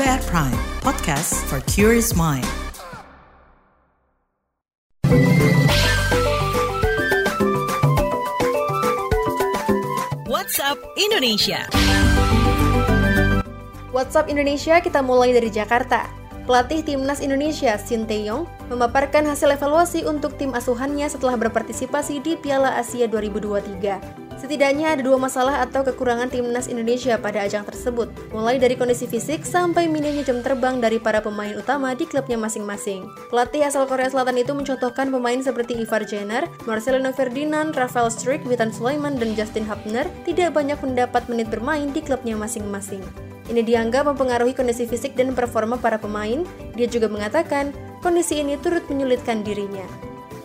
[0.00, 2.48] At Prime, podcast for curious mind.
[10.24, 11.68] WhatsApp Indonesia.
[13.92, 16.08] WhatsApp Indonesia kita mulai dari Jakarta.
[16.48, 22.80] Pelatih Timnas Indonesia, Shin Tae-yong, memaparkan hasil evaluasi untuk tim asuhannya setelah berpartisipasi di Piala
[22.80, 24.29] Asia 2023.
[24.40, 29.44] Setidaknya ada dua masalah atau kekurangan timnas Indonesia pada ajang tersebut, mulai dari kondisi fisik
[29.44, 33.04] sampai minimnya jam terbang dari para pemain utama di klubnya masing-masing.
[33.28, 38.72] Pelatih asal Korea Selatan itu mencontohkan pemain seperti Ivar Jenner, Marcelino Ferdinand, Rafael Struijk, Witan
[38.72, 43.04] Sulaiman, dan Justin Hubner tidak banyak mendapat menit bermain di klubnya masing-masing.
[43.52, 46.48] Ini dianggap mempengaruhi kondisi fisik dan performa para pemain.
[46.80, 49.84] Dia juga mengatakan, kondisi ini turut menyulitkan dirinya.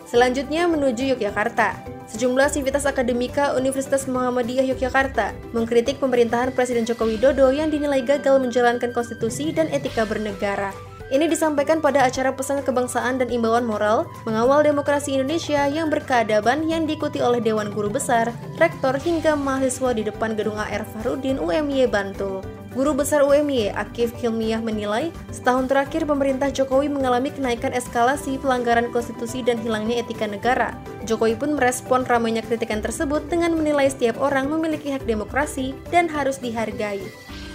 [0.04, 1.95] Selanjutnya menuju Yogyakarta.
[2.06, 8.94] Sejumlah sivitas akademika Universitas Muhammadiyah Yogyakarta mengkritik pemerintahan Presiden Joko Widodo yang dinilai gagal menjalankan
[8.94, 10.70] konstitusi dan etika bernegara.
[11.06, 16.90] Ini disampaikan pada acara pesan kebangsaan dan imbauan moral mengawal demokrasi Indonesia yang berkeadaban yang
[16.90, 22.55] diikuti oleh Dewan Guru Besar, Rektor hingga mahasiswa di depan gedung AR Farudin UMY Bantul.
[22.76, 29.40] Guru Besar UMY, Akif Hilmiah menilai, setahun terakhir pemerintah Jokowi mengalami kenaikan eskalasi pelanggaran konstitusi
[29.40, 30.76] dan hilangnya etika negara.
[31.08, 36.36] Jokowi pun merespon ramainya kritikan tersebut dengan menilai setiap orang memiliki hak demokrasi dan harus
[36.36, 37.00] dihargai.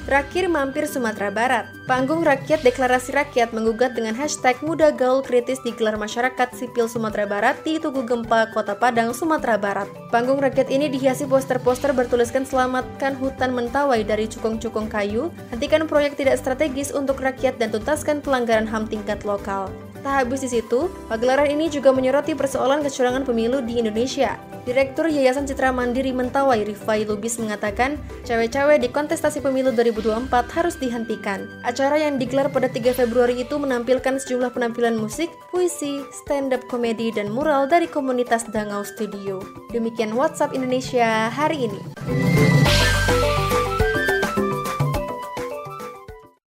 [0.09, 1.69] Terakhir mampir Sumatera Barat.
[1.85, 7.61] Panggung Rakyat Deklarasi Rakyat menggugat dengan hashtag Muda Gaul Kritis digelar masyarakat sipil Sumatera Barat
[7.61, 9.93] di Tugu Gempa, Kota Padang, Sumatera Barat.
[10.09, 16.41] Panggung rakyat ini dihiasi poster-poster bertuliskan selamatkan hutan mentawai dari cukong-cukong kayu, hentikan proyek tidak
[16.41, 19.69] strategis untuk rakyat dan tuntaskan pelanggaran HAM tingkat lokal.
[20.01, 24.41] Tak habis di situ, pagelaran ini juga menyoroti persoalan kecurangan pemilu di Indonesia.
[24.69, 27.97] Direktur Yayasan Citra Mandiri Mentawai Rifai Lubis mengatakan,
[28.29, 31.49] cewek-cewek di kontestasi pemilu 2024 harus dihentikan.
[31.65, 37.33] Acara yang digelar pada 3 Februari itu menampilkan sejumlah penampilan musik, puisi, stand-up komedi, dan
[37.33, 39.41] mural dari komunitas Dangau Studio.
[39.73, 41.81] Demikian WhatsApp Indonesia hari ini.